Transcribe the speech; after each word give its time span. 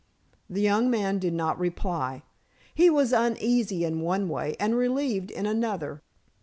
The 0.49 0.61
young 0.61 0.89
man 0.89 1.19
did 1.19 1.35
not 1.35 1.59
reply. 1.59 2.23
He 2.73 2.89
was 2.89 3.13
uneasy 3.13 3.85
in 3.85 4.01
one 4.01 4.29
way 4.29 4.55
and 4.59 4.73
relieved 4.75 5.29
in 5.29 5.45
another. 5.45 6.01